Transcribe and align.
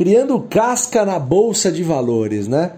criando 0.00 0.40
casca 0.40 1.04
na 1.04 1.18
bolsa 1.18 1.70
de 1.70 1.82
valores, 1.82 2.48
né? 2.48 2.72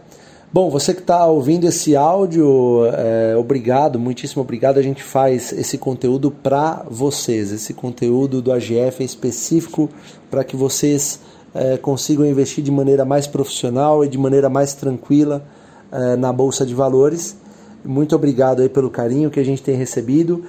Bom, 0.52 0.68
você 0.68 0.92
que 0.92 1.02
está 1.02 1.24
ouvindo 1.24 1.68
esse 1.68 1.94
áudio, 1.94 2.84
é, 2.92 3.36
obrigado, 3.36 3.96
muitíssimo 3.96 4.42
obrigado. 4.42 4.78
A 4.78 4.82
gente 4.82 5.04
faz 5.04 5.52
esse 5.52 5.78
conteúdo 5.78 6.32
para 6.32 6.84
vocês. 6.90 7.52
Esse 7.52 7.72
conteúdo 7.74 8.42
do 8.42 8.50
AGF 8.50 9.02
é 9.02 9.04
específico 9.04 9.88
para 10.28 10.42
que 10.42 10.56
vocês 10.56 11.20
é, 11.54 11.76
consigam 11.76 12.26
investir 12.26 12.64
de 12.64 12.72
maneira 12.72 13.04
mais 13.04 13.28
profissional 13.28 14.04
e 14.04 14.08
de 14.08 14.18
maneira 14.18 14.48
mais 14.48 14.74
tranquila 14.74 15.44
é, 15.92 16.16
na 16.16 16.32
bolsa 16.32 16.66
de 16.66 16.74
valores. 16.74 17.36
Muito 17.84 18.16
obrigado 18.16 18.62
aí 18.62 18.68
pelo 18.68 18.90
carinho 18.90 19.30
que 19.30 19.38
a 19.38 19.44
gente 19.44 19.62
tem 19.62 19.76
recebido. 19.76 20.44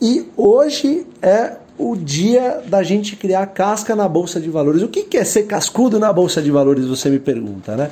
E 0.00 0.28
hoje 0.36 1.06
é 1.22 1.58
o 1.78 1.94
dia 1.96 2.62
da 2.66 2.82
gente 2.82 3.16
criar 3.16 3.46
casca 3.46 3.94
na 3.94 4.08
bolsa 4.08 4.40
de 4.40 4.48
valores. 4.48 4.82
O 4.82 4.88
que 4.88 5.16
é 5.16 5.24
ser 5.24 5.44
cascudo 5.44 5.98
na 5.98 6.12
bolsa 6.12 6.40
de 6.40 6.50
valores? 6.50 6.86
Você 6.86 7.10
me 7.10 7.18
pergunta, 7.18 7.76
né? 7.76 7.90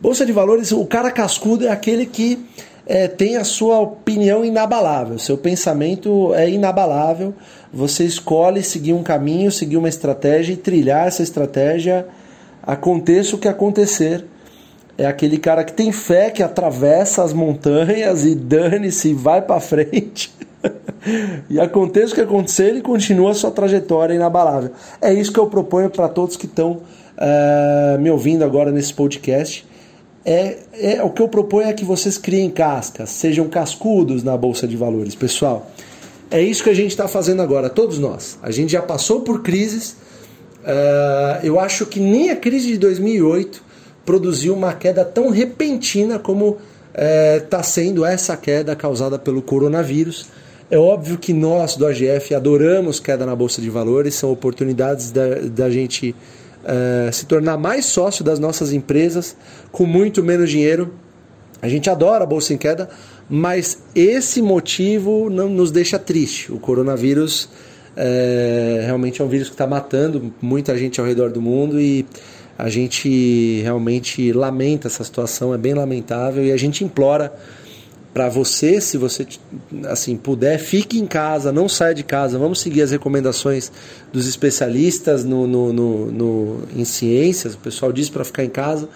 Bolsa 0.00 0.24
de 0.24 0.32
valores, 0.32 0.72
o 0.72 0.84
cara 0.84 1.10
cascudo 1.10 1.66
é 1.66 1.70
aquele 1.70 2.06
que 2.06 2.44
é, 2.86 3.08
tem 3.08 3.36
a 3.36 3.44
sua 3.44 3.80
opinião 3.80 4.44
inabalável, 4.44 5.18
seu 5.18 5.36
pensamento 5.36 6.32
é 6.34 6.48
inabalável. 6.48 7.34
Você 7.72 8.04
escolhe 8.04 8.62
seguir 8.62 8.92
um 8.92 9.02
caminho, 9.02 9.50
seguir 9.50 9.76
uma 9.76 9.88
estratégia 9.88 10.52
e 10.52 10.56
trilhar 10.56 11.08
essa 11.08 11.22
estratégia, 11.22 12.06
aconteça 12.62 13.34
o 13.34 13.38
que 13.38 13.48
acontecer. 13.48 14.24
É 14.96 15.04
aquele 15.04 15.36
cara 15.36 15.62
que 15.62 15.72
tem 15.72 15.92
fé, 15.92 16.30
que 16.30 16.42
atravessa 16.42 17.22
as 17.22 17.32
montanhas 17.32 18.24
e 18.24 18.34
dane-se, 18.34 19.12
vai 19.12 19.42
para 19.42 19.60
frente. 19.60 20.32
e 21.48 21.60
aconteça 21.60 22.12
o 22.12 22.14
que 22.14 22.20
acontecer, 22.20 22.66
ele 22.66 22.80
continua 22.80 23.30
a 23.30 23.34
sua 23.34 23.50
trajetória 23.50 24.14
inabalável. 24.14 24.70
É 25.00 25.12
isso 25.12 25.32
que 25.32 25.38
eu 25.38 25.46
proponho 25.46 25.90
para 25.90 26.08
todos 26.08 26.36
que 26.36 26.46
estão 26.46 26.72
uh, 27.16 27.98
me 27.98 28.10
ouvindo 28.10 28.44
agora 28.44 28.70
nesse 28.70 28.92
podcast. 28.92 29.66
É, 30.24 30.58
é, 30.72 31.02
o 31.02 31.10
que 31.10 31.22
eu 31.22 31.28
proponho 31.28 31.68
é 31.68 31.72
que 31.72 31.84
vocês 31.84 32.18
criem 32.18 32.50
cascas, 32.50 33.10
sejam 33.10 33.48
cascudos 33.48 34.24
na 34.24 34.36
bolsa 34.36 34.66
de 34.66 34.76
valores, 34.76 35.14
pessoal. 35.14 35.70
É 36.30 36.42
isso 36.42 36.64
que 36.64 36.70
a 36.70 36.74
gente 36.74 36.90
está 36.90 37.06
fazendo 37.06 37.40
agora, 37.40 37.70
todos 37.70 37.98
nós. 37.98 38.38
A 38.42 38.50
gente 38.50 38.72
já 38.72 38.82
passou 38.82 39.20
por 39.20 39.42
crises. 39.42 39.96
Uh, 40.62 41.44
eu 41.44 41.60
acho 41.60 41.86
que 41.86 42.00
nem 42.00 42.30
a 42.30 42.36
crise 42.36 42.66
de 42.66 42.78
2008 42.78 43.62
produziu 44.04 44.54
uma 44.54 44.72
queda 44.72 45.04
tão 45.04 45.30
repentina 45.30 46.18
como 46.18 46.58
está 47.38 47.62
sendo 47.62 48.06
essa 48.06 48.36
queda 48.38 48.74
causada 48.74 49.18
pelo 49.18 49.42
coronavírus. 49.42 50.26
É 50.68 50.76
óbvio 50.76 51.16
que 51.16 51.32
nós 51.32 51.76
do 51.76 51.86
AGF 51.86 52.34
adoramos 52.34 52.98
queda 52.98 53.24
na 53.24 53.36
Bolsa 53.36 53.62
de 53.62 53.70
Valores, 53.70 54.16
são 54.16 54.32
oportunidades 54.32 55.12
da, 55.12 55.36
da 55.42 55.70
gente 55.70 56.10
uh, 56.64 57.12
se 57.12 57.24
tornar 57.26 57.56
mais 57.56 57.86
sócio 57.86 58.24
das 58.24 58.40
nossas 58.40 58.72
empresas 58.72 59.36
com 59.70 59.86
muito 59.86 60.24
menos 60.24 60.50
dinheiro. 60.50 60.92
A 61.62 61.68
gente 61.68 61.88
adora 61.88 62.24
a 62.24 62.26
Bolsa 62.26 62.52
em 62.52 62.58
queda, 62.58 62.88
mas 63.30 63.84
esse 63.94 64.42
motivo 64.42 65.30
não 65.30 65.48
nos 65.48 65.70
deixa 65.70 66.00
triste. 66.00 66.52
O 66.52 66.58
coronavírus 66.58 67.48
é, 67.96 68.82
realmente 68.84 69.22
é 69.22 69.24
um 69.24 69.28
vírus 69.28 69.48
que 69.48 69.54
está 69.54 69.68
matando 69.68 70.34
muita 70.42 70.76
gente 70.76 71.00
ao 71.00 71.06
redor 71.06 71.30
do 71.30 71.40
mundo 71.40 71.80
e 71.80 72.04
a 72.58 72.68
gente 72.68 73.60
realmente 73.62 74.32
lamenta 74.32 74.88
essa 74.88 75.04
situação, 75.04 75.54
é 75.54 75.58
bem 75.58 75.74
lamentável 75.74 76.44
e 76.44 76.50
a 76.50 76.56
gente 76.56 76.82
implora 76.82 77.32
para 78.16 78.30
você, 78.30 78.80
se 78.80 78.96
você 78.96 79.26
assim 79.88 80.16
puder, 80.16 80.58
fique 80.58 80.98
em 80.98 81.06
casa, 81.06 81.52
não 81.52 81.68
saia 81.68 81.94
de 81.94 82.02
casa. 82.02 82.38
Vamos 82.38 82.62
seguir 82.62 82.80
as 82.80 82.90
recomendações 82.90 83.70
dos 84.10 84.26
especialistas 84.26 85.22
no, 85.22 85.46
no, 85.46 85.70
no, 85.70 86.06
no 86.10 86.62
em 86.74 86.82
ciências. 86.86 87.52
O 87.52 87.58
pessoal 87.58 87.92
diz 87.92 88.08
para 88.08 88.24
ficar 88.24 88.42
em 88.42 88.48
casa. 88.48 88.88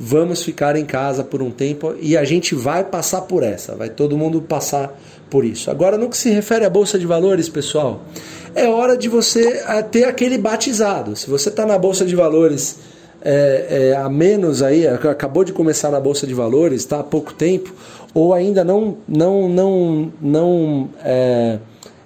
Vamos 0.00 0.42
ficar 0.42 0.74
em 0.74 0.86
casa 0.86 1.22
por 1.22 1.42
um 1.42 1.50
tempo 1.50 1.94
e 2.00 2.16
a 2.16 2.24
gente 2.24 2.54
vai 2.54 2.82
passar 2.82 3.20
por 3.20 3.42
essa. 3.42 3.76
Vai 3.76 3.90
todo 3.90 4.16
mundo 4.16 4.40
passar 4.40 4.98
por 5.28 5.44
isso. 5.44 5.70
Agora, 5.70 5.98
no 5.98 6.08
que 6.08 6.16
se 6.16 6.30
refere 6.30 6.64
à 6.64 6.70
bolsa 6.70 6.98
de 6.98 7.04
valores, 7.04 7.50
pessoal, 7.50 8.06
é 8.54 8.66
hora 8.66 8.96
de 8.96 9.06
você 9.06 9.64
eh, 9.68 9.82
ter 9.82 10.04
aquele 10.04 10.38
batizado. 10.38 11.14
Se 11.14 11.28
você 11.28 11.50
está 11.50 11.66
na 11.66 11.76
bolsa 11.76 12.06
de 12.06 12.16
valores 12.16 12.78
é, 13.22 13.90
é, 13.90 13.96
a 13.96 14.08
menos 14.08 14.62
aí, 14.62 14.86
acabou 14.86 15.44
de 15.44 15.52
começar 15.52 15.90
na 15.90 15.98
bolsa 15.98 16.26
de 16.26 16.32
valores, 16.32 16.82
está 16.82 17.00
há 17.00 17.02
pouco 17.02 17.34
tempo 17.34 17.74
ou 18.16 18.32
ainda 18.32 18.64
não, 18.64 18.96
não, 19.06 19.46
não, 19.46 20.12
não 20.22 20.88
é, 21.04 21.58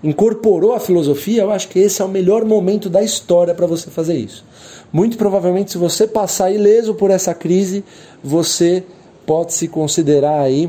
incorporou 0.03 0.75
a 0.75 0.81
filosofia, 0.81 1.43
eu 1.43 1.53
acho 1.53 1.69
que 1.69 1.78
esse 1.78 2.03
é 2.03 2.04
o 2.04 2.09
melhor 2.09 2.44
momento 2.44 2.91
da 2.91 3.00
história 3.00 3.54
para 3.54 3.65
você 3.65 3.88
fazer 3.91 4.16
isso. 4.16 4.44
Muito 4.93 5.16
provavelmente, 5.16 5.71
se 5.71 5.78
você 5.78 6.09
passar 6.09 6.50
ileso 6.50 6.94
por 6.94 7.12
essa 7.12 7.32
crise, 7.32 7.84
você 8.25 8.82
pode 9.25 9.54
se 9.54 9.69
considerar 9.69 10.41
aí 10.41 10.69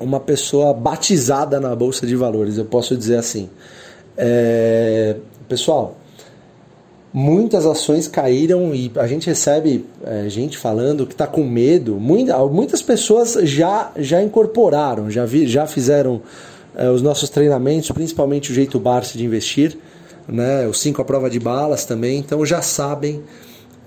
uma 0.00 0.18
pessoa 0.18 0.72
batizada 0.72 1.60
na 1.60 1.76
bolsa 1.76 2.06
de 2.06 2.16
valores, 2.16 2.56
eu 2.56 2.64
posso 2.64 2.96
dizer 2.96 3.18
assim. 3.18 3.50
É, 4.16 5.16
pessoal, 5.46 5.98
muitas 7.18 7.64
ações 7.64 8.06
caíram 8.06 8.74
e 8.74 8.92
a 8.94 9.06
gente 9.06 9.26
recebe 9.26 9.86
é, 10.04 10.28
gente 10.28 10.58
falando 10.58 11.06
que 11.06 11.14
está 11.14 11.26
com 11.26 11.42
medo. 11.44 11.94
Muita, 11.94 12.36
muitas 12.44 12.82
pessoas 12.82 13.38
já, 13.44 13.90
já 13.96 14.22
incorporaram, 14.22 15.10
já, 15.10 15.24
vi, 15.24 15.46
já 15.46 15.66
fizeram 15.66 16.20
é, 16.76 16.90
os 16.90 17.00
nossos 17.00 17.30
treinamentos, 17.30 17.90
principalmente 17.90 18.52
o 18.52 18.54
jeito 18.54 18.78
Barça 18.78 19.16
de 19.16 19.24
investir, 19.24 19.78
né, 20.28 20.68
os 20.68 20.78
5 20.80 21.00
à 21.00 21.04
prova 21.06 21.30
de 21.30 21.40
balas 21.40 21.86
também, 21.86 22.18
então 22.18 22.44
já 22.44 22.60
sabem 22.60 23.22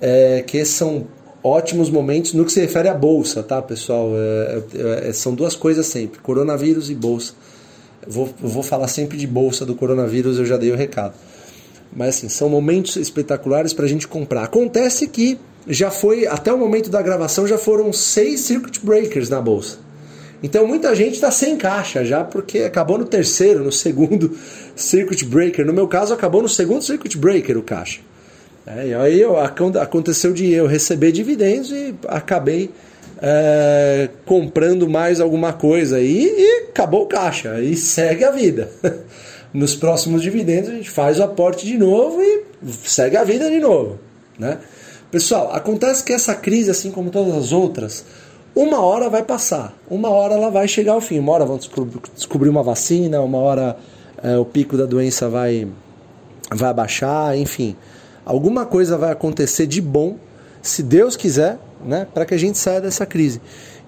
é, 0.01 0.41
que 0.41 0.65
são 0.65 1.05
ótimos 1.43 1.91
momentos 1.91 2.33
no 2.33 2.43
que 2.43 2.51
se 2.51 2.59
refere 2.59 2.89
à 2.89 2.95
bolsa, 2.95 3.43
tá, 3.43 3.61
pessoal? 3.61 4.09
É, 4.15 4.63
é, 5.05 5.09
é, 5.09 5.13
são 5.13 5.35
duas 5.35 5.55
coisas 5.55 5.85
sempre: 5.85 6.19
coronavírus 6.19 6.89
e 6.89 6.95
bolsa. 6.95 7.33
Vou, 8.07 8.27
vou 8.39 8.63
falar 8.63 8.87
sempre 8.87 9.19
de 9.19 9.27
bolsa 9.27 9.67
do 9.67 9.75
coronavírus, 9.75 10.39
eu 10.39 10.47
já 10.47 10.57
dei 10.57 10.71
o 10.71 10.75
recado. 10.75 11.13
Mas 11.91 12.17
assim, 12.17 12.29
são 12.29 12.49
momentos 12.49 12.95
espetaculares 12.95 13.73
para 13.73 13.85
a 13.85 13.87
gente 13.87 14.07
comprar. 14.07 14.43
Acontece 14.43 15.07
que 15.07 15.39
já 15.67 15.91
foi, 15.91 16.25
até 16.27 16.51
o 16.53 16.57
momento 16.57 16.89
da 16.89 17.01
gravação, 17.01 17.47
já 17.47 17.57
foram 17.57 17.91
seis 17.91 18.41
circuit 18.41 18.79
breakers 18.83 19.29
na 19.29 19.41
bolsa. 19.41 19.77
Então 20.41 20.65
muita 20.65 20.95
gente 20.95 21.15
está 21.15 21.29
sem 21.29 21.57
caixa 21.57 22.05
já, 22.05 22.23
porque 22.23 22.59
acabou 22.59 22.97
no 22.97 23.05
terceiro, 23.05 23.63
no 23.63 23.71
segundo 23.71 24.37
circuit 24.75 25.25
breaker. 25.25 25.65
No 25.65 25.73
meu 25.73 25.87
caso, 25.87 26.13
acabou 26.13 26.41
no 26.41 26.49
segundo 26.49 26.81
circuit 26.81 27.17
breaker 27.17 27.57
o 27.57 27.63
caixa. 27.63 27.99
É, 28.65 28.87
e 28.87 28.93
aí 28.93 29.19
eu, 29.19 29.35
aconteceu 29.37 30.31
de 30.31 30.51
eu 30.51 30.67
receber 30.67 31.11
dividendos 31.11 31.71
e 31.71 31.95
acabei 32.07 32.69
é, 33.21 34.09
comprando 34.25 34.89
mais 34.89 35.19
alguma 35.19 35.53
coisa 35.53 35.99
e, 35.99 36.23
e 36.23 36.69
acabou 36.69 37.03
o 37.03 37.07
caixa. 37.07 37.59
E 37.61 37.75
segue 37.75 38.23
a 38.23 38.31
vida. 38.31 38.69
nos 39.53 39.75
próximos 39.75 40.21
dividendos 40.21 40.69
a 40.69 40.73
gente 40.73 40.89
faz 40.89 41.19
o 41.19 41.23
aporte 41.23 41.65
de 41.65 41.77
novo 41.77 42.21
e 42.21 42.43
segue 42.83 43.17
a 43.17 43.23
vida 43.23 43.49
de 43.49 43.59
novo. 43.59 43.99
Né? 44.37 44.59
Pessoal, 45.11 45.51
acontece 45.53 46.03
que 46.03 46.13
essa 46.13 46.35
crise, 46.35 46.69
assim 46.69 46.91
como 46.91 47.09
todas 47.09 47.35
as 47.35 47.51
outras, 47.51 48.05
uma 48.55 48.81
hora 48.81 49.09
vai 49.09 49.23
passar, 49.23 49.73
uma 49.89 50.09
hora 50.09 50.35
ela 50.35 50.49
vai 50.49 50.67
chegar 50.67 50.93
ao 50.93 51.01
fim, 51.01 51.19
uma 51.19 51.31
hora 51.31 51.45
vão 51.45 51.59
descobrir 52.15 52.49
uma 52.49 52.63
vacina, 52.63 53.21
uma 53.21 53.37
hora 53.39 53.77
é, 54.21 54.37
o 54.37 54.45
pico 54.45 54.77
da 54.77 54.85
doença 54.85 55.27
vai, 55.29 55.67
vai 56.51 56.69
abaixar, 56.69 57.37
enfim. 57.37 57.75
Alguma 58.25 58.65
coisa 58.65 58.97
vai 58.97 59.11
acontecer 59.11 59.65
de 59.65 59.81
bom, 59.81 60.17
se 60.61 60.83
Deus 60.83 61.15
quiser, 61.15 61.57
né, 61.83 62.07
para 62.13 62.25
que 62.25 62.33
a 62.33 62.37
gente 62.37 62.57
saia 62.57 62.81
dessa 62.81 63.05
crise. 63.05 63.41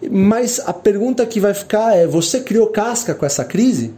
Mas 0.09 0.59
a 0.65 0.73
pergunta 0.73 1.25
que 1.25 1.39
vai 1.39 1.53
ficar 1.53 1.95
é: 1.95 2.07
você 2.07 2.39
criou 2.39 2.67
casca 2.67 3.13
com 3.13 3.25
essa 3.25 3.45
crise? 3.45 3.93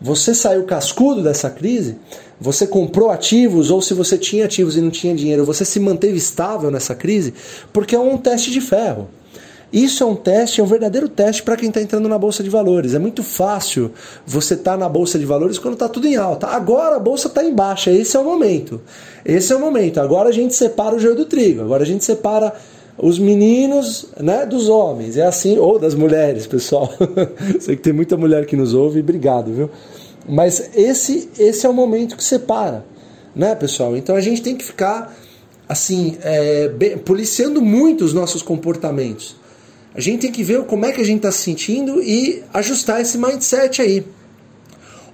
Você 0.00 0.32
saiu 0.34 0.64
cascudo 0.64 1.22
dessa 1.22 1.50
crise? 1.50 1.96
Você 2.40 2.66
comprou 2.66 3.10
ativos 3.10 3.70
ou 3.70 3.82
se 3.82 3.94
você 3.94 4.16
tinha 4.16 4.44
ativos 4.44 4.76
e 4.76 4.80
não 4.80 4.90
tinha 4.90 5.14
dinheiro, 5.14 5.44
você 5.44 5.64
se 5.64 5.80
manteve 5.80 6.16
estável 6.16 6.70
nessa 6.70 6.94
crise? 6.94 7.34
Porque 7.72 7.96
é 7.96 7.98
um 7.98 8.16
teste 8.16 8.50
de 8.50 8.60
ferro. 8.60 9.08
Isso 9.72 10.02
é 10.02 10.06
um 10.06 10.14
teste, 10.14 10.60
é 10.60 10.64
um 10.64 10.66
verdadeiro 10.66 11.08
teste 11.08 11.42
para 11.42 11.56
quem 11.56 11.68
está 11.68 11.82
entrando 11.82 12.08
na 12.08 12.16
bolsa 12.16 12.42
de 12.42 12.48
valores. 12.48 12.94
É 12.94 12.98
muito 12.98 13.22
fácil 13.22 13.92
você 14.24 14.54
estar 14.54 14.72
tá 14.72 14.76
na 14.78 14.88
bolsa 14.88 15.18
de 15.18 15.26
valores 15.26 15.58
quando 15.58 15.74
está 15.74 15.88
tudo 15.88 16.06
em 16.06 16.16
alta. 16.16 16.46
Agora 16.46 16.96
a 16.96 16.98
bolsa 16.98 17.28
está 17.28 17.44
em 17.44 17.54
baixa. 17.54 17.90
Esse 17.90 18.16
é 18.16 18.20
o 18.20 18.24
momento. 18.24 18.80
Esse 19.24 19.52
é 19.52 19.56
o 19.56 19.60
momento. 19.60 20.00
Agora 20.00 20.30
a 20.30 20.32
gente 20.32 20.54
separa 20.54 20.94
o 20.94 20.98
joio 20.98 21.16
do 21.16 21.26
trigo. 21.26 21.60
Agora 21.60 21.82
a 21.82 21.86
gente 21.86 22.02
separa 22.02 22.54
os 22.98 23.18
meninos 23.18 24.06
né, 24.20 24.44
dos 24.44 24.68
homens, 24.68 25.16
é 25.16 25.24
assim, 25.24 25.56
ou 25.56 25.78
das 25.78 25.94
mulheres, 25.94 26.46
pessoal. 26.46 26.92
Sei 27.60 27.76
que 27.76 27.82
tem 27.82 27.92
muita 27.92 28.16
mulher 28.16 28.44
que 28.44 28.56
nos 28.56 28.74
ouve, 28.74 29.00
obrigado, 29.00 29.52
viu? 29.52 29.70
Mas 30.28 30.70
esse, 30.74 31.30
esse 31.38 31.64
é 31.64 31.68
o 31.68 31.72
momento 31.72 32.16
que 32.16 32.24
separa, 32.24 32.84
né, 33.34 33.54
pessoal? 33.54 33.96
Então 33.96 34.16
a 34.16 34.20
gente 34.20 34.42
tem 34.42 34.56
que 34.56 34.64
ficar, 34.64 35.16
assim, 35.68 36.18
é, 36.22 36.68
bem, 36.68 36.98
policiando 36.98 37.62
muito 37.62 38.04
os 38.04 38.12
nossos 38.12 38.42
comportamentos. 38.42 39.36
A 39.94 40.00
gente 40.00 40.22
tem 40.22 40.32
que 40.32 40.42
ver 40.42 40.64
como 40.64 40.84
é 40.84 40.92
que 40.92 41.00
a 41.00 41.04
gente 41.04 41.18
está 41.18 41.32
se 41.32 41.38
sentindo 41.38 42.02
e 42.02 42.42
ajustar 42.52 43.00
esse 43.00 43.16
mindset 43.16 43.80
aí. 43.80 44.04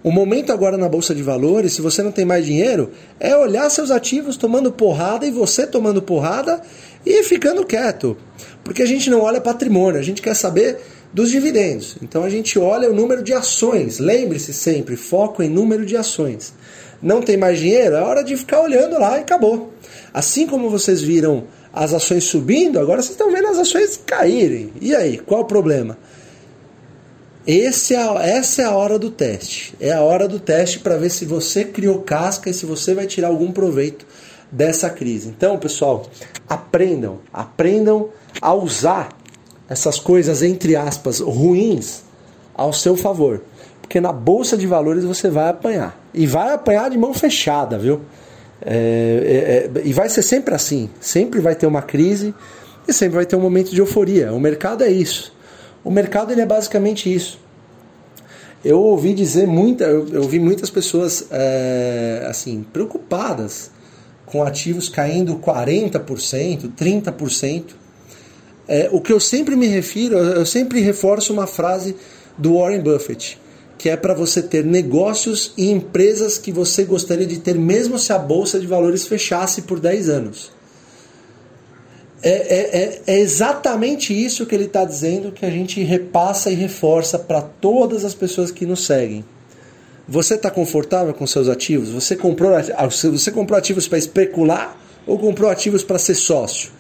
O 0.04 0.10
momento 0.10 0.52
agora 0.52 0.76
na 0.76 0.86
bolsa 0.86 1.14
de 1.14 1.22
valores, 1.22 1.72
se 1.72 1.80
você 1.80 2.02
não 2.02 2.12
tem 2.12 2.26
mais 2.26 2.44
dinheiro, 2.44 2.90
é 3.18 3.34
olhar 3.34 3.70
seus 3.70 3.90
ativos 3.90 4.36
tomando 4.36 4.70
porrada 4.70 5.26
e 5.26 5.30
você 5.30 5.66
tomando 5.66 6.02
porrada 6.02 6.60
e 7.06 7.22
ficando 7.22 7.64
quieto. 7.64 8.14
Porque 8.62 8.82
a 8.82 8.86
gente 8.86 9.08
não 9.08 9.22
olha 9.22 9.40
patrimônio, 9.40 9.98
a 9.98 10.02
gente 10.02 10.20
quer 10.20 10.34
saber 10.34 10.78
dos 11.10 11.30
dividendos. 11.30 11.96
Então 12.02 12.22
a 12.22 12.28
gente 12.28 12.58
olha 12.58 12.90
o 12.90 12.94
número 12.94 13.22
de 13.22 13.32
ações. 13.32 13.98
Lembre-se 13.98 14.52
sempre, 14.52 14.94
foco 14.94 15.42
em 15.42 15.48
número 15.48 15.86
de 15.86 15.96
ações. 15.96 16.52
Não 17.00 17.22
tem 17.22 17.38
mais 17.38 17.58
dinheiro, 17.58 17.96
é 17.96 18.02
hora 18.02 18.22
de 18.22 18.36
ficar 18.36 18.60
olhando 18.60 18.98
lá 18.98 19.16
e 19.16 19.22
acabou. 19.22 19.72
Assim 20.12 20.46
como 20.46 20.68
vocês 20.68 21.00
viram 21.00 21.44
as 21.72 21.94
ações 21.94 22.24
subindo, 22.24 22.78
agora 22.78 23.00
vocês 23.00 23.12
estão 23.12 23.32
vendo 23.32 23.48
as 23.48 23.58
ações 23.58 23.98
caírem. 24.04 24.70
E 24.82 24.94
aí, 24.94 25.16
qual 25.16 25.40
o 25.40 25.46
problema? 25.46 25.96
Esse 27.46 27.94
é, 27.94 28.36
essa 28.36 28.62
é 28.62 28.64
a 28.64 28.72
hora 28.72 28.98
do 28.98 29.10
teste. 29.10 29.74
É 29.78 29.92
a 29.92 30.02
hora 30.02 30.26
do 30.26 30.40
teste 30.40 30.78
para 30.78 30.96
ver 30.96 31.10
se 31.10 31.24
você 31.24 31.64
criou 31.64 32.00
casca 32.00 32.48
e 32.48 32.54
se 32.54 32.64
você 32.64 32.94
vai 32.94 33.06
tirar 33.06 33.28
algum 33.28 33.52
proveito 33.52 34.06
dessa 34.50 34.88
crise. 34.88 35.28
Então, 35.28 35.58
pessoal, 35.58 36.06
aprendam, 36.48 37.18
aprendam 37.32 38.08
a 38.40 38.54
usar 38.54 39.10
essas 39.68 39.98
coisas 39.98 40.42
entre 40.42 40.76
aspas 40.76 41.20
ruins 41.20 42.02
ao 42.54 42.72
seu 42.72 42.96
favor, 42.96 43.42
porque 43.80 44.00
na 44.00 44.12
bolsa 44.12 44.56
de 44.56 44.66
valores 44.66 45.04
você 45.04 45.28
vai 45.28 45.48
apanhar 45.48 45.98
e 46.12 46.26
vai 46.26 46.52
apanhar 46.52 46.88
de 46.88 46.96
mão 46.96 47.12
fechada, 47.12 47.78
viu? 47.78 48.00
É, 48.62 49.70
é, 49.74 49.80
é, 49.80 49.86
e 49.86 49.92
vai 49.92 50.08
ser 50.08 50.22
sempre 50.22 50.54
assim, 50.54 50.88
sempre 51.00 51.40
vai 51.40 51.54
ter 51.54 51.66
uma 51.66 51.82
crise 51.82 52.34
e 52.86 52.92
sempre 52.92 53.16
vai 53.16 53.26
ter 53.26 53.36
um 53.36 53.40
momento 53.40 53.70
de 53.70 53.80
euforia. 53.80 54.32
O 54.32 54.40
mercado 54.40 54.84
é 54.84 54.90
isso. 54.90 55.34
O 55.84 55.90
mercado 55.90 56.32
ele 56.32 56.40
é 56.40 56.46
basicamente 56.46 57.12
isso. 57.12 57.38
Eu 58.64 58.80
ouvi 58.80 59.12
dizer 59.12 59.46
muita, 59.46 59.84
eu, 59.84 60.08
eu 60.08 60.22
ouvi 60.22 60.40
muitas 60.40 60.70
pessoas 60.70 61.26
é, 61.30 62.24
assim 62.26 62.64
preocupadas 62.72 63.70
com 64.24 64.42
ativos 64.42 64.88
caindo 64.88 65.36
40%, 65.36 66.72
30%. 66.72 67.64
É, 68.66 68.88
o 68.90 69.02
que 69.02 69.12
eu 69.12 69.20
sempre 69.20 69.54
me 69.54 69.66
refiro, 69.66 70.16
eu 70.16 70.46
sempre 70.46 70.80
reforço 70.80 71.30
uma 71.30 71.46
frase 71.46 71.94
do 72.38 72.56
Warren 72.56 72.80
Buffett, 72.80 73.38
que 73.76 73.90
é 73.90 73.96
para 73.98 74.14
você 74.14 74.42
ter 74.42 74.64
negócios 74.64 75.52
e 75.58 75.70
empresas 75.70 76.38
que 76.38 76.50
você 76.50 76.84
gostaria 76.84 77.26
de 77.26 77.40
ter 77.40 77.56
mesmo 77.56 77.98
se 77.98 78.14
a 78.14 78.18
bolsa 78.18 78.58
de 78.58 78.66
valores 78.66 79.06
fechasse 79.06 79.62
por 79.62 79.78
10 79.78 80.08
anos. 80.08 80.53
É, 82.26 82.30
é, 82.30 82.78
é, 82.82 83.02
é 83.06 83.18
exatamente 83.18 84.14
isso 84.14 84.46
que 84.46 84.54
ele 84.54 84.64
está 84.64 84.82
dizendo 84.82 85.30
que 85.30 85.44
a 85.44 85.50
gente 85.50 85.82
repassa 85.82 86.50
e 86.50 86.54
reforça 86.54 87.18
para 87.18 87.42
todas 87.42 88.02
as 88.02 88.14
pessoas 88.14 88.50
que 88.50 88.64
nos 88.64 88.86
seguem. 88.86 89.22
Você 90.08 90.34
está 90.34 90.50
confortável 90.50 91.12
com 91.12 91.26
seus 91.26 91.50
ativos? 91.50 91.90
Você 91.90 92.16
comprou, 92.16 92.52
você 93.12 93.30
comprou 93.30 93.58
ativos 93.58 93.86
para 93.86 93.98
especular 93.98 94.74
ou 95.06 95.18
comprou 95.18 95.50
ativos 95.50 95.84
para 95.84 95.98
ser 95.98 96.14
sócio? 96.14 96.70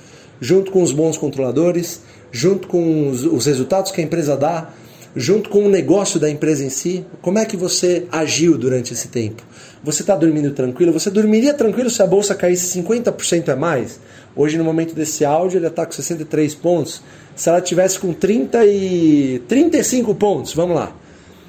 Junto 0.40 0.72
com 0.72 0.82
os 0.82 0.92
bons 0.92 1.18
controladores, 1.18 2.00
junto 2.32 2.66
com 2.66 3.10
os, 3.10 3.24
os 3.24 3.44
resultados 3.44 3.92
que 3.92 4.00
a 4.00 4.04
empresa 4.04 4.38
dá, 4.38 4.70
junto 5.16 5.48
com 5.48 5.64
o 5.64 5.68
negócio 5.68 6.18
da 6.18 6.28
empresa 6.28 6.64
em 6.64 6.70
si? 6.70 7.06
Como 7.22 7.38
é 7.38 7.44
que 7.44 7.56
você 7.56 8.06
agiu 8.10 8.58
durante 8.58 8.92
esse 8.92 9.08
tempo? 9.08 9.42
Você 9.82 10.02
está 10.02 10.16
dormindo 10.16 10.50
tranquilo? 10.52 10.92
Você 10.92 11.10
dormiria 11.10 11.54
tranquilo 11.54 11.88
se 11.88 12.02
a 12.02 12.06
bolsa 12.06 12.34
caísse 12.34 12.80
50% 12.80 13.50
a 13.50 13.56
mais? 13.56 14.00
Hoje, 14.34 14.58
no 14.58 14.64
momento 14.64 14.94
desse 14.94 15.24
áudio, 15.24 15.58
ele 15.58 15.66
está 15.66 15.86
com 15.86 15.92
63 15.92 16.54
pontos. 16.56 17.02
Se 17.36 17.48
ela 17.48 17.60
tivesse 17.60 17.98
com 17.98 18.12
30 18.12 18.64
e 18.66 19.42
35 19.46 20.14
pontos, 20.14 20.52
vamos 20.54 20.74
lá. 20.74 20.94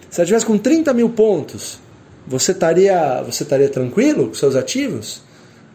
Se 0.10 0.22
ela 0.22 0.26
tivesse 0.28 0.46
com 0.46 0.58
30 0.58 0.94
mil 0.94 1.10
pontos, 1.10 1.80
você 2.28 2.52
estaria, 2.52 3.24
você 3.24 3.46
tranquilo 3.70 4.28
com 4.28 4.34
seus 4.36 4.56
ativos? 4.56 5.22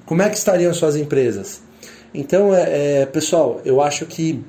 Como 0.07 0.23
é 0.23 0.29
que 0.29 0.37
estariam 0.37 0.73
suas 0.73 0.97
empresas? 0.97 1.61
Então, 2.13 2.55
é, 2.55 3.03
é 3.03 3.07
pessoal, 3.07 3.61
eu 3.65 3.81
acho 3.81 4.07
que, 4.07 4.45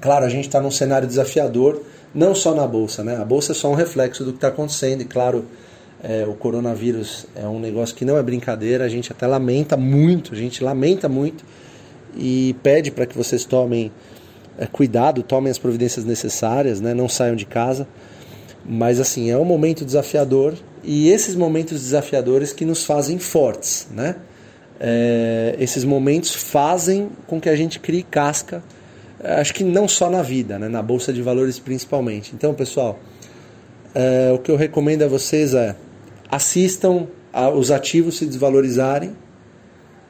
claro, 0.00 0.24
a 0.24 0.28
gente 0.28 0.46
está 0.46 0.60
num 0.60 0.70
cenário 0.70 1.06
desafiador, 1.06 1.82
não 2.14 2.34
só 2.34 2.54
na 2.54 2.66
bolsa, 2.66 3.02
né? 3.02 3.16
A 3.16 3.24
bolsa 3.24 3.52
é 3.52 3.54
só 3.54 3.70
um 3.70 3.74
reflexo 3.74 4.24
do 4.24 4.32
que 4.32 4.38
está 4.38 4.48
acontecendo 4.48 5.00
e, 5.00 5.04
claro, 5.04 5.44
é, 6.02 6.24
o 6.26 6.34
coronavírus 6.34 7.26
é 7.34 7.46
um 7.46 7.58
negócio 7.58 7.96
que 7.96 8.04
não 8.04 8.16
é 8.16 8.22
brincadeira, 8.22 8.84
a 8.84 8.88
gente 8.88 9.10
até 9.10 9.26
lamenta 9.26 9.76
muito, 9.76 10.34
a 10.34 10.36
gente 10.36 10.62
lamenta 10.62 11.08
muito 11.08 11.44
e 12.16 12.54
pede 12.62 12.90
para 12.90 13.06
que 13.06 13.16
vocês 13.16 13.44
tomem 13.44 13.90
é, 14.58 14.66
cuidado, 14.66 15.22
tomem 15.22 15.50
as 15.50 15.58
providências 15.58 16.04
necessárias, 16.04 16.80
né? 16.80 16.94
não 16.94 17.08
saiam 17.08 17.34
de 17.34 17.46
casa. 17.46 17.88
Mas 18.64 19.00
assim, 19.00 19.30
é 19.30 19.36
um 19.36 19.44
momento 19.44 19.84
desafiador 19.84 20.54
e 20.82 21.08
esses 21.08 21.34
momentos 21.34 21.80
desafiadores 21.80 22.52
que 22.52 22.64
nos 22.64 22.84
fazem 22.84 23.18
fortes, 23.18 23.88
né? 23.90 24.16
É, 24.80 25.54
esses 25.58 25.84
momentos 25.84 26.34
fazem 26.34 27.08
com 27.26 27.40
que 27.40 27.48
a 27.48 27.56
gente 27.56 27.78
crie 27.78 28.02
casca, 28.02 28.62
acho 29.24 29.54
que 29.54 29.64
não 29.64 29.88
só 29.88 30.10
na 30.10 30.22
vida, 30.22 30.58
né? 30.58 30.68
na 30.68 30.82
bolsa 30.82 31.12
de 31.12 31.22
valores 31.22 31.58
principalmente. 31.58 32.34
Então, 32.34 32.54
pessoal, 32.54 32.98
é, 33.94 34.32
o 34.32 34.38
que 34.38 34.50
eu 34.50 34.56
recomendo 34.56 35.02
a 35.02 35.08
vocês 35.08 35.54
é 35.54 35.76
assistam 36.30 37.06
a, 37.32 37.48
os 37.48 37.70
ativos 37.70 38.18
se 38.18 38.26
desvalorizarem, 38.26 39.16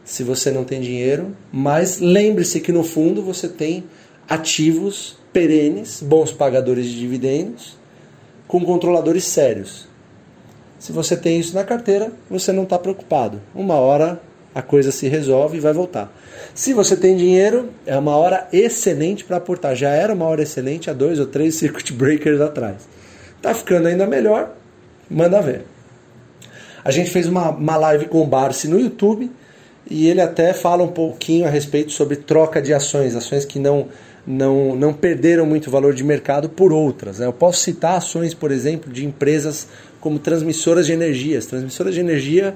se 0.05 0.23
você 0.23 0.51
não 0.51 0.65
tem 0.65 0.81
dinheiro, 0.81 1.35
mas 1.51 1.99
lembre-se 1.99 2.61
que 2.61 2.73
no 2.73 2.85
fundo 2.85 3.23
você 3.23 3.49
tem 3.49 3.85
ativos 4.29 5.17
perenes, 5.33 6.03
bons 6.03 6.31
pagadores 6.31 6.87
de 6.87 6.99
dividendos, 6.99 7.77
com 8.47 8.65
controladores 8.65 9.25
sérios. 9.25 9.89
Se 10.79 10.93
você 10.93 11.17
tem 11.17 11.41
isso 11.41 11.55
na 11.55 11.65
carteira, 11.65 12.13
você 12.29 12.53
não 12.53 12.65
está 12.65 12.79
preocupado. 12.79 13.41
Uma 13.55 13.75
hora 13.75 14.21
a 14.55 14.63
coisa 14.63 14.93
se 14.93 15.09
resolve 15.09 15.57
e 15.57 15.61
vai 15.61 15.73
voltar. 15.73 16.15
Se 16.55 16.73
você 16.73 16.97
tem 16.97 17.17
dinheiro, 17.17 17.71
é 17.85 17.97
uma 17.99 18.17
hora 18.17 18.47
excelente 18.53 19.25
para 19.25 19.39
aportar. 19.39 19.75
Já 19.75 19.91
era 19.91 20.15
uma 20.15 20.27
hora 20.27 20.43
excelente 20.43 20.89
há 20.89 20.93
dois 20.93 21.19
ou 21.19 21.27
três 21.27 21.57
circuit 21.59 21.93
breakers 21.93 22.41
atrás. 22.41 22.89
Tá 23.43 23.53
ficando 23.53 23.89
ainda 23.89 24.07
melhor, 24.07 24.55
manda 25.11 25.43
ver. 25.43 25.63
A 26.85 26.91
gente 26.91 27.11
fez 27.11 27.27
uma, 27.27 27.51
uma 27.51 27.77
live 27.77 28.07
com 28.07 28.23
o 28.23 28.27
Barsi 28.27 28.69
no 28.69 28.79
YouTube 28.79 29.31
e 29.91 30.09
ele 30.09 30.21
até 30.21 30.53
fala 30.53 30.83
um 30.83 30.89
pouquinho 30.89 31.47
a 31.47 31.51
respeito 31.51 31.93
sobre 31.93 32.17
troca 32.17 32.63
de 32.63 32.73
ações, 32.73 33.17
ações 33.17 33.45
que 33.45 33.59
não, 33.59 33.89
não, 34.27 34.77
não 34.77 34.93
perderam 34.93 35.45
muito 35.45 35.71
valor 35.71 35.93
de 35.95 36.05
mercado 36.05 36.49
por 36.49 36.73
outras. 36.73 37.19
Né? 37.19 37.27
Eu 37.27 37.33
posso 37.33 37.61
citar 37.61 37.97
ações, 37.97 38.33
por 38.35 38.51
exemplo, 38.51 38.93
de 38.93 39.05
empresas 39.05 39.67
como 40.01 40.19
transmissoras 40.19 40.87
de 40.87 40.93
energia. 40.93 41.39
As 41.39 41.47
transmissoras 41.47 41.95
de 41.95 42.01
energia 42.01 42.55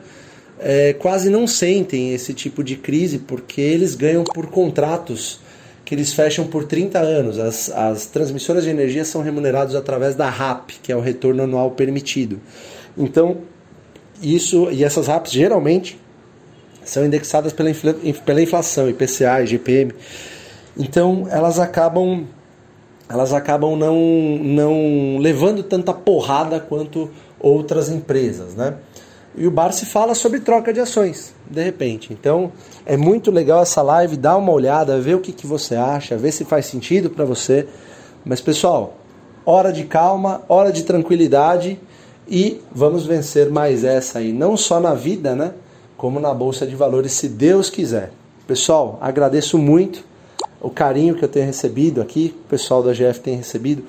é, 0.61 0.93
quase 0.93 1.31
não 1.31 1.47
sentem 1.47 2.13
esse 2.13 2.35
tipo 2.35 2.63
de 2.63 2.77
crise 2.77 3.19
porque 3.19 3.61
eles 3.61 3.95
ganham 3.95 4.25
por 4.25 4.47
contratos 4.47 5.41
que 5.85 5.95
eles 5.95 6.13
fecham 6.13 6.47
por 6.47 6.65
30 6.65 6.99
anos. 6.99 7.39
As, 7.39 7.71
as 7.71 8.07
transmissoras 8.07 8.65
de 8.65 8.71
energia 8.71 9.05
são 9.05 9.23
remuneradas 9.23 9.75
através 9.75 10.15
da 10.15 10.29
RAP, 10.29 10.71
que 10.83 10.93
é 10.93 10.97
o 10.97 11.01
retorno 11.01 11.43
anual 11.45 11.71
permitido. 11.71 12.41
Então, 12.97 13.39
isso 14.23 14.71
e 14.71 14.85
essas 14.85 15.07
RAPs 15.07 15.33
geralmente 15.33 15.99
são 16.85 17.05
indexadas 17.05 17.53
pela, 17.53 17.71
infla, 17.71 17.95
pela 18.25 18.43
inflação, 18.43 18.89
IPCA, 18.89 19.43
IGPM. 19.43 19.93
Então 20.77 21.27
elas 21.31 21.59
acabam 21.59 22.27
elas 23.09 23.33
acabam 23.33 23.77
não, 23.77 23.97
não 24.43 25.19
levando 25.19 25.63
tanta 25.63 25.95
porrada 25.95 26.61
quanto 26.61 27.11
outras 27.41 27.89
empresas, 27.89 28.55
né? 28.55 28.75
E 29.39 29.47
o 29.47 29.51
Bar 29.51 29.73
se 29.73 29.87
fala 29.87 30.15
sobre 30.15 30.41
troca 30.41 30.73
de 30.73 30.81
ações, 30.81 31.33
de 31.49 31.63
repente. 31.63 32.13
Então 32.13 32.53
é 32.85 32.97
muito 32.97 33.31
legal 33.31 33.63
essa 33.63 33.81
live, 33.81 34.17
dá 34.17 34.37
uma 34.37 34.53
olhada, 34.53 35.01
vê 35.01 35.15
o 35.15 35.21
que, 35.21 35.33
que 35.33 35.47
você 35.47 35.77
acha, 35.77 36.17
vê 36.17 36.33
se 36.33 36.45
faz 36.45 36.67
sentido 36.67 37.09
para 37.09 37.25
você. 37.25 37.67
Mas 38.25 38.41
pessoal, 38.41 38.97
hora 39.47 39.73
de 39.73 39.85
calma, 39.85 40.43
hora 40.49 40.73
de 40.73 40.83
tranquilidade 40.83 41.79
e 42.27 42.61
vamos 42.73 43.07
vencer 43.07 43.49
mais 43.49 43.85
essa 43.85 44.19
aí, 44.19 44.33
não 44.33 44.57
só 44.57 44.81
na 44.81 44.93
vida, 44.93 45.35
né? 45.35 45.53
como 45.99 46.21
na 46.21 46.33
Bolsa 46.33 46.65
de 46.65 46.77
Valores, 46.77 47.13
se 47.13 47.29
Deus 47.29 47.69
quiser. 47.69 48.13
Pessoal, 48.47 48.99
agradeço 49.01 49.59
muito 49.59 50.05
o 50.61 50.71
carinho 50.71 51.17
que 51.17 51.25
eu 51.25 51.29
tenho 51.29 51.45
recebido 51.45 52.01
aqui, 52.01 52.35
o 52.47 52.49
pessoal 52.49 52.83
da 52.83 52.93
GF 52.93 53.21
tem 53.21 53.37
recebido 53.37 53.83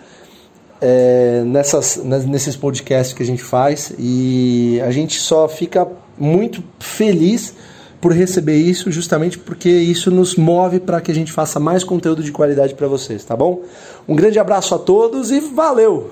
é, 0.82 1.44
nessas, 1.46 1.98
nesses 1.98 2.56
podcasts 2.56 3.14
que 3.14 3.24
a 3.24 3.26
gente 3.26 3.44
faz 3.44 3.94
e 3.98 4.80
a 4.84 4.92
gente 4.92 5.20
só 5.20 5.48
fica 5.48 5.88
muito 6.18 6.64
feliz 6.80 7.54
por 8.00 8.14
receber 8.14 8.56
isso, 8.56 8.90
justamente 8.92 9.38
porque 9.38 9.70
isso 9.70 10.10
nos 10.10 10.36
move 10.36 10.80
para 10.80 11.02
que 11.02 11.12
a 11.12 11.16
gente 11.16 11.32
faça 11.32 11.60
mais 11.60 11.84
conteúdo 11.84 12.24
de 12.24 12.32
qualidade 12.32 12.74
para 12.74 12.88
vocês, 12.88 13.24
tá 13.26 13.36
bom? 13.36 13.62
Um 14.08 14.16
grande 14.16 14.40
abraço 14.40 14.74
a 14.74 14.80
todos 14.80 15.32
e 15.32 15.40
valeu! 15.40 16.12